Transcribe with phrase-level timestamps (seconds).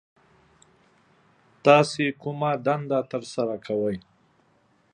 [1.65, 3.97] تاسو کومه دنده ترسره کوي